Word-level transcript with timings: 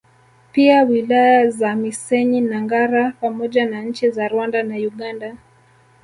Pia 0.51 0.83
wilaya 0.83 1.49
za 1.49 1.75
Misenyi 1.75 2.41
na 2.41 2.61
Ngara 2.61 3.11
pamoja 3.21 3.65
na 3.65 3.81
nchi 3.81 4.09
za 4.09 4.27
Rwanda 4.27 4.63
na 4.63 4.75
Uganda 4.75 5.37